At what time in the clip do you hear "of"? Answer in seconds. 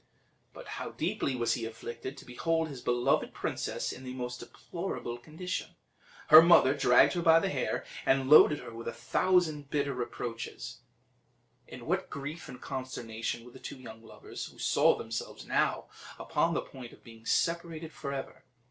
16.93-17.03